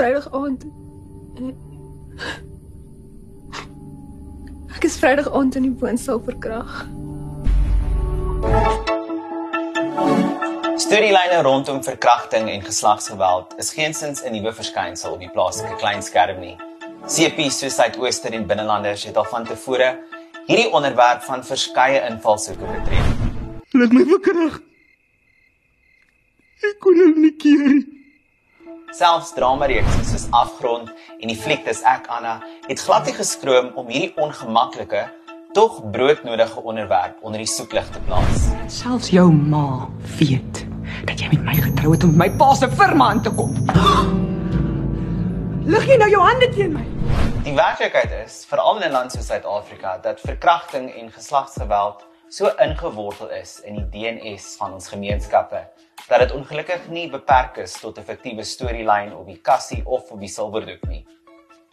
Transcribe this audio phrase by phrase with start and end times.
[0.00, 0.62] Vrydag aand.
[4.72, 6.70] Ek is Vrydag aand in die woonstel verkrag.
[10.80, 16.40] Studielyne rondom verkrachting en geslagsgeweld is geensins 'n nuwe verskynsel op die plaaslike klein skerm
[16.40, 16.56] nie.
[17.04, 19.98] CP soos Suidooster en binnelanders het al van tevore
[20.46, 23.06] hierdie onderwerp van verskeie invalshoeke betref.
[23.76, 24.60] Laat my verkrag.
[26.64, 27.99] Ek kon hulle nie keer nie.
[28.90, 33.86] Selfs dramareekse soos Afgrond en die fliek Dis ek Anna het glad nie geskroom om
[33.86, 35.04] hierdie ongemaklike
[35.54, 38.48] tog broodnodige onderwerp onder die soeklig te plaas.
[38.66, 39.86] Selfs jou ma
[40.18, 40.64] weet
[41.06, 43.54] dat jy met my getrou het om my pa se firma aan te kom.
[45.70, 46.86] Lig jy nou jou hande teen my?
[47.46, 53.30] Die werklikheid is, veral in 'n land soos Suid-Afrika, dat verkrachting en geslagsgeweld so ingewortel
[53.34, 55.64] is in die DNS van ons gemeenskappe
[56.06, 60.20] dat dit ongelukkig nie beperk is tot 'n fiktiewe storielyn op die kassie of op
[60.20, 61.06] die silwerdoek nie.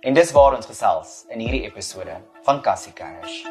[0.00, 3.44] En dis waar ons gesels in hierdie episode van Kassie Cash.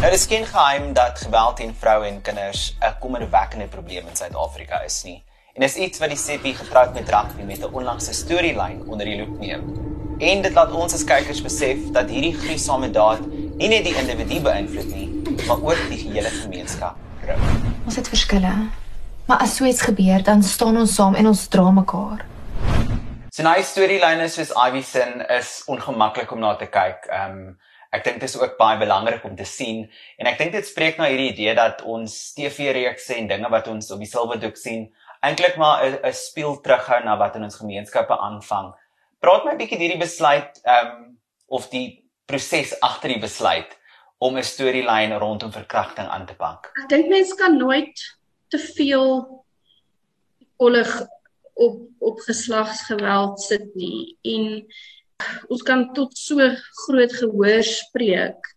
[0.00, 4.82] Nou dis geen geheim dat geweld teen vroue en kinders 'n kommerwekkende probleem in Suid-Afrika
[4.82, 5.24] is nie.
[5.54, 9.16] En dis iets wat die CP getroud met rugby met 'n onlangse storielyn onder die
[9.16, 9.85] loep neem.
[10.16, 13.20] En dit laat ons as kykers besef dat hierdie gruisame daad
[13.60, 15.08] nie net die individu beïnvloed nie,
[15.44, 16.96] maar ook die hele gemeenskap.
[17.84, 18.52] Ons het verskille.
[19.28, 22.24] Maar as so iets gebeur, dan staan ons saam en ons dra mekaar.
[23.28, 27.10] So nou storielyne soos Ivy Sin is ongemaklik om na te kyk.
[27.12, 27.56] Ehm um,
[27.96, 29.84] ek dink dit is ook baie belangrik om te sien
[30.18, 33.92] en ek dink dit spreek na hierdie idee dat ons TV-reekse en dinge wat ons
[33.94, 34.88] op die silwerdoek sien
[35.24, 38.74] eintlik maar 'n 'n speel terughou na wat in ons gemeenskappe aanvang.
[39.26, 41.06] Praat my 'n bietjie hierdie besluit ehm um,
[41.50, 41.86] of die
[42.30, 43.72] proses agter die besluit
[44.22, 46.70] om 'n storielyn rondom verkrachting aan te pak.
[46.82, 48.02] Ek dink mense kan nooit
[48.54, 49.26] te veel
[50.62, 50.92] olig
[51.54, 54.44] op op geslagsgeweld sit nie en
[55.48, 56.38] ons kan tot so
[56.86, 58.52] groot gehoor spreek.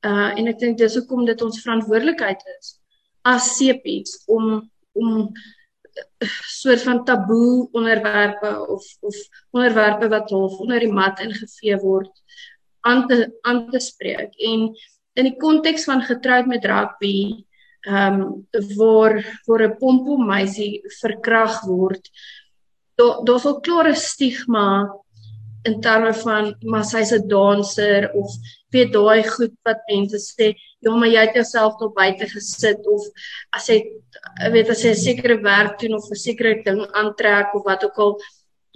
[0.00, 2.78] Uh en ek dink dis hoekom dit ons verantwoordelikheid is
[3.26, 4.64] as sepies om
[4.96, 5.28] om
[6.46, 9.16] soort van taboe onderwerpe of of
[9.50, 12.22] onderwerpe wat half onder die mat ingevee word
[12.80, 14.34] aan te aan te spreek.
[14.36, 14.70] En
[15.16, 17.44] in die konteks van getroud met rugby
[17.86, 22.10] ehm um, waar waar 'n pompom meisie verkrag word
[22.98, 24.90] daar daar's al klare stigma
[25.62, 28.30] in terme van maar sy's 'n danser of
[28.76, 30.52] weet daai goed wat mense sê
[30.84, 33.06] ja maar jy het jouself tot buite gesit of
[33.58, 33.78] as jy
[34.54, 37.98] weet as jy 'n sekere werk doen of 'n sekere ding aantrek of wat ook
[37.98, 38.12] al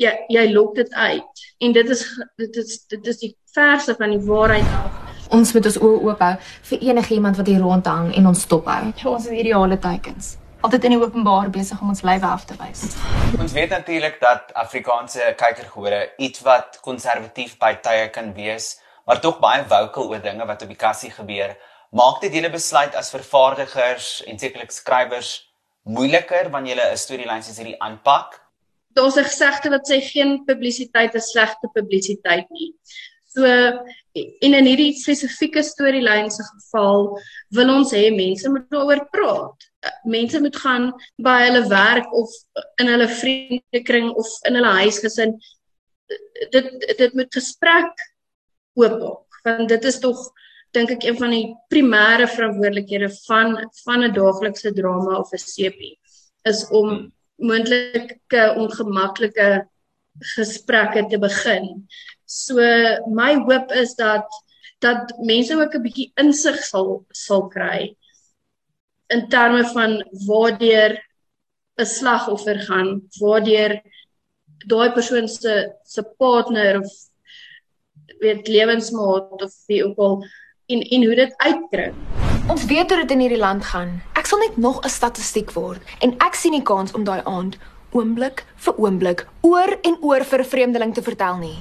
[0.00, 2.02] jy jy lok dit uit en dit is
[2.36, 6.22] dit is dit is die verse van die waarheid af Ons moet ons oë oop
[6.24, 6.34] hou
[6.70, 8.90] vir enige iemand wat hier rondhang en ons stop hou.
[9.12, 10.32] Ons is ideale teikens.
[10.66, 12.82] Altyd in die openbaar besig om ons lywe af te wys.
[13.38, 18.74] Ons weet natuurlik dat Afrikaanse kykergehore iets wat konservatief by tye kan wees,
[19.10, 21.56] maar tog baie vocal oor dinge wat op die kassie gebeur.
[21.90, 25.32] Maak dit julle besluit as vervaardigers en sekerlik skrywers
[25.82, 28.38] moeiliker wanneer julle 'n storielyn soos hierdie aanpak?
[28.94, 32.74] daar's 'n gesegde wat sê geen publisiteit is slegte publisiteit nie.
[33.34, 33.44] So
[34.44, 39.58] en in hierdie spesifieke storielyn se geval wil ons hê mense moet daaroor praat.
[40.04, 42.30] Mense moet gaan by hulle werk of
[42.82, 45.38] in hulle vriendekring of in hulle huisgesin
[46.50, 47.94] dit dit moet gesprek
[48.74, 50.18] oop maak want dit is tog
[50.76, 55.98] dink ek een van die primêre verantwoordelikhede van van 'n daaglikse drama of 'n sepie
[56.44, 59.66] is om moontlike ongemaklike
[60.36, 61.88] gesprekke te begin.
[62.26, 62.56] So
[63.08, 64.28] my hoop is dat
[64.80, 67.96] dat mense ook 'n bietjie insig sal sal kry
[69.08, 70.98] in terme van waardeur
[71.78, 73.80] 'n slagoffer gaan, waardeur
[74.66, 77.09] daai persoon se se partner of
[78.20, 80.24] weet lewensmaat of wie ook al
[80.66, 81.92] en en hoe dit uitkry.
[82.48, 84.00] Ons weet hoe dit in hierdie land gaan.
[84.14, 87.58] Ek sal net nog 'n statistiek word en ek sien nie kans om daai aand
[87.92, 91.58] oomblik vir oomblik oor en oor vir 'n vreemdeling te vertel nie.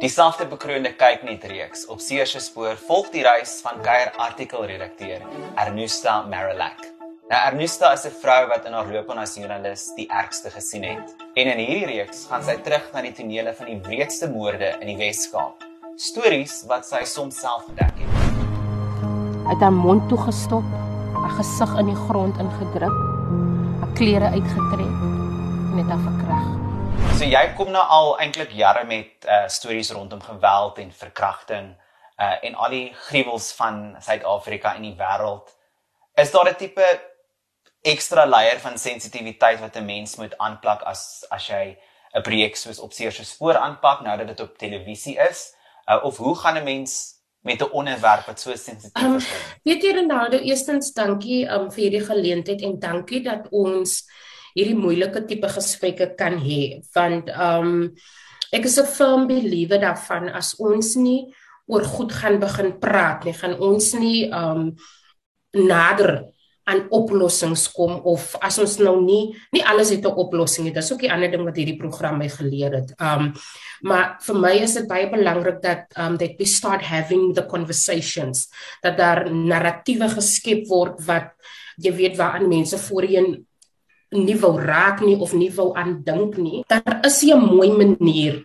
[0.00, 5.26] Die sagte bekroonde kyk net reeks op Seerse spoor volg die reis van kuier artikelredakteur
[5.56, 6.97] Ernusta Marilak.
[7.28, 11.16] Nou Ernusta is 'n vrou wat in haar loopbaan as joernalis die ergste gesien het.
[11.34, 14.86] En in hierdie reeks gaan sy terug na die tonele van die wreedste moorde in
[14.86, 15.64] die Wes-Kaap.
[15.96, 18.08] Stories wat sy soms self gedek het.
[19.48, 20.64] Het haar mond toegestop,
[21.12, 22.96] haar gesig in die grond ingedruk,
[23.80, 24.96] haar klere uitgetrek
[25.76, 26.48] het haar verkrag.
[27.18, 31.76] So jy kom nou al eintlik jare met uh stories rondom geweld en verkrachting
[32.16, 35.56] uh en al die gruwels van Suid-Afrika en die wêreld.
[36.14, 37.16] Is daar 'n tipe
[37.82, 41.76] ekstra layer van sensitiwiteit wat 'n mens moet aanplak as as jy
[42.14, 45.54] 'n projek soos op seer se spoor aanpak nou dat dit op televisie is?
[45.90, 49.28] Uh, of hoe gaan 'n mens met 'n onderwerp wat so sensitief um, is?
[49.62, 54.04] Weet jy Ronaldo, eerstens dankie um, vir hierdie geleentheid en dankie dat ons
[54.54, 57.94] hierdie moeilike tipe gesprekke kan hê want um
[58.52, 61.34] ek is 'n firm believer daarvan as ons nie
[61.66, 64.74] oor goed gaan begin praat nie, gaan ons nie um
[65.52, 66.24] nader
[66.68, 70.74] aan oplossings kom of as ons nou nie nie alles het 'n oplossing nie.
[70.74, 72.92] Dis ook 'n ander ding wat hierdie program my geleer het.
[73.00, 73.32] Um
[73.80, 78.48] maar vir my is dit baie belangrik dat um that we start having the conversations
[78.82, 81.30] dat daar narratiewe geskep word wat
[81.76, 83.46] jy weet waaraan mense voorheen
[84.10, 86.64] nie wou raak nie of nie wou aan dink nie.
[86.66, 88.44] Daar is 'n mooi manier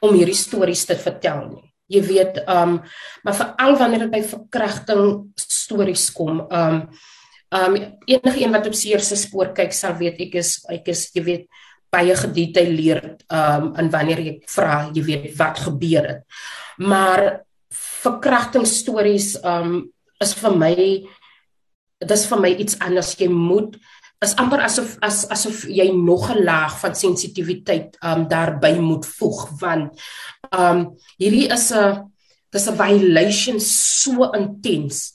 [0.00, 1.72] om hierdie stories te vertel nie.
[1.86, 2.82] Jy weet um
[3.22, 6.88] maar veral wanneer dit by verkrachting stories kom um
[7.54, 11.06] Um enige een wat op seer se spoor kyk sal weet ek is ek is
[11.14, 11.44] jy weet
[11.94, 16.22] baie gedetailleerd um in wanneer ek vra jy weet wat gebeur het.
[16.82, 17.44] Maar
[18.02, 19.84] verkrachtingsstories um
[20.22, 20.74] is vir my
[22.04, 23.78] dis vir my iets anders jy moet
[24.24, 29.48] is amper asof as asof jy nog 'n laag van sensitiwiteit um daarbey moet voeg
[29.60, 30.00] want
[30.50, 32.10] um hierdie is 'n
[32.50, 35.14] dis 'n violation so intens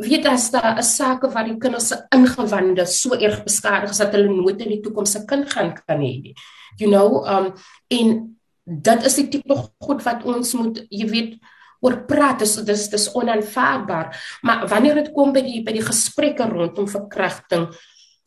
[0.00, 4.12] weet as daar 'n saak wat die kinders se ingewande so erg beskadig is dat
[4.12, 6.34] hulle nooit in die toekoms 'n kind gaan kan hê nie.
[6.78, 7.54] You know, um
[7.88, 11.38] en dit is die tipe goed wat ons moet, jy weet,
[11.80, 12.38] oor praat.
[12.44, 14.12] Dis dis dis onaanvaarbaar.
[14.42, 17.68] Maar wanneer dit kom by die by die gesprekke rondom verkrachting,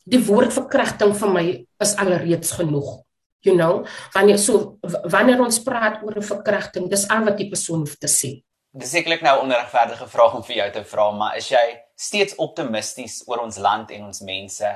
[0.04, 1.46] die woord verkrachting vir my
[1.80, 3.02] is alreeds genoeg.
[3.44, 3.84] You know,
[4.14, 4.80] wanneer so
[5.12, 8.44] wanneer ons praat oor 'n verkrachting, dis al wat die persoon hoef te sê.
[8.74, 11.66] Dis sekerlik nou 'n onregverdige vraag om vir jou te vra, maar is jy
[11.96, 14.70] steeds optimisties oor ons land en ons mense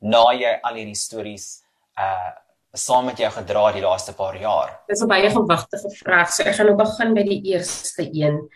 [0.00, 1.62] na jy al hierdie stories
[1.96, 2.30] uh
[2.74, 4.82] saam met jou gedra die laaste paar jaar?
[4.88, 6.32] Dis 'n baie gewigtige vraag.
[6.32, 8.50] So ek gaan nou begin by die eerste een.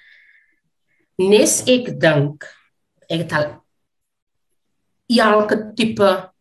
[1.18, 2.44] Nes ek dink
[3.08, 3.62] ek het al
[5.08, 6.32] elke tipe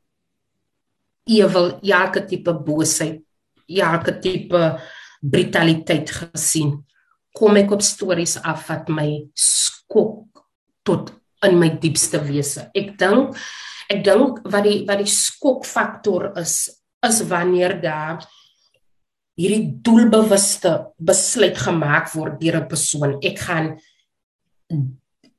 [1.26, 3.22] ewel, elke tipe boosheid,
[3.68, 4.80] elke tipe
[5.22, 6.86] brutaliteit gesien
[7.36, 10.44] kom ek op stories af wat my skok
[10.88, 11.13] tot
[11.45, 12.69] in my diepste wese.
[12.75, 13.38] Ek dink
[13.92, 16.69] ek dink wat die wat die skokfaktor is
[17.01, 18.22] is wanneer daar
[19.39, 23.18] hierdie doelbewuste besluit gemaak word deur 'n persoon.
[23.24, 23.80] Ek gaan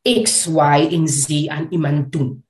[0.02, 2.42] X Y en Z aan iemand doen.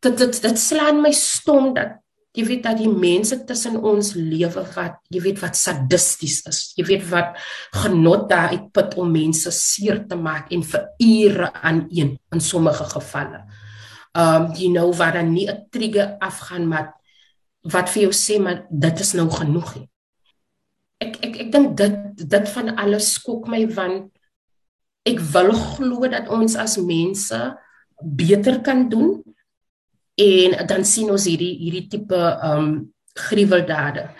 [0.00, 1.98] Dit dit dit slaan my stom dat
[2.36, 6.86] jy weet dat die mense tussen ons lewe wat jy weet wat sadisties is jy
[6.86, 7.36] weet wat
[7.82, 12.84] genot daar uitput om mense seer te maak en vir ure aan een in sommige
[12.84, 13.44] gevalle.
[14.14, 16.94] Um you know waar dan nie 'n trigger afgaan maar
[17.62, 19.90] wat vir jou sê maar dit is nou genoeg nie
[21.00, 24.10] ek ek ek dink dit dit van alles skok my want
[25.08, 27.38] ek wil glo dat ons as mense
[28.00, 29.20] beter kan doen
[30.20, 34.10] en dan sien ons hierdie hierdie tipe um gruweldade.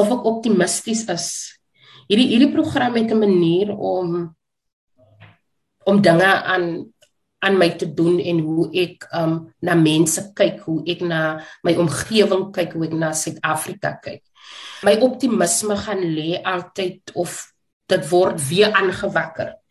[0.00, 1.26] Of ek optimisties is.
[2.08, 4.34] Hierdie hierdie program het 'n manier om
[5.84, 6.92] om dinge aan
[7.42, 11.74] aan my te doen en hoe ek um na mense kyk, hoe ek na my
[11.74, 14.22] omgewing kyk, hoe ek na Suid-Afrika kyk.
[14.82, 17.52] My optimisme gaan lê altyd of
[17.86, 19.61] dit word weer aangewakker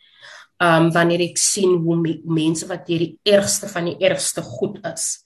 [0.62, 4.78] um wanneer ek sien hoe me, mense wat hier die ergste van die ergste goed
[4.86, 5.24] is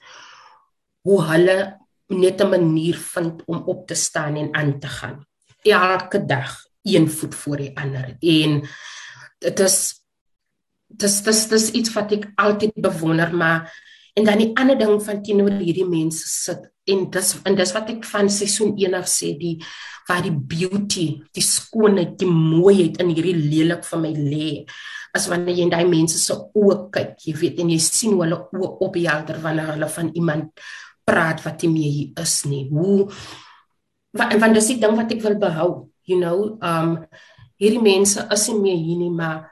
[1.06, 1.58] hoe hulle
[2.10, 5.26] net 'n manier vind om op te staan en aan te gaan.
[5.64, 8.18] Elke dag een voet voor die ander.
[8.20, 8.62] En
[9.40, 10.06] dit is
[10.88, 13.72] dis dis dis iets wat ek altyd bewonder maar
[14.16, 17.90] en dan die ander ding van teenoor hierdie mense sit en dis en dis wat
[17.92, 19.58] ek van seisoen 1 af sê die
[20.08, 24.50] waar die beauty die skoonheid die mooiheid in hierdie lelik van my lê
[25.16, 28.26] as wanneer jy in daai mense se oë kyk, jy weet en jy sien hoe
[28.26, 30.66] hulle oë ophelder wanneer hulle van iemand
[31.06, 32.66] praat wat nie meer hier is nie.
[32.70, 33.08] Hoe
[34.16, 35.70] want, want dis die ding wat ek wil behou,
[36.10, 36.98] you know, um
[37.62, 39.46] hierdie mense is nie meer hier nie, maar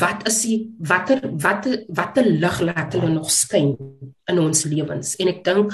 [0.00, 3.72] wat is die watter watter watter lig laat hulle nog skyn
[4.28, 5.14] in ons lewens?
[5.22, 5.72] En ek dink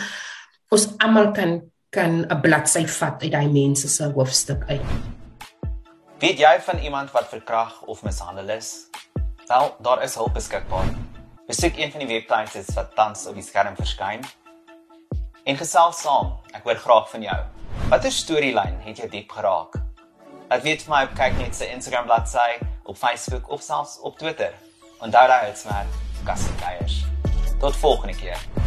[0.73, 1.61] ons almal kan
[1.93, 4.87] kan 'n bladsy vat uit daai mense se hoofstuk uit.
[6.23, 8.89] Weet jy van iemand wat verkragt of mishandel is?
[9.47, 10.87] Wel, daar is hulp beskikbaar.
[11.47, 14.23] Besoek een van die webtuiste wat tans op die skerm verskyn.
[15.45, 16.37] En gesels saam.
[16.55, 17.39] Ek hoor graag van jou.
[17.91, 19.81] Watter storielyn het jou diep geraak?
[20.49, 24.19] Laat weet vir my op kyk net se Instagram bladsy, op Facebook of selfs op
[24.19, 24.55] Twitter.
[25.01, 27.03] Onthou daai hitsmerk Kassie Geyers.
[27.59, 28.62] Tot volgende keer.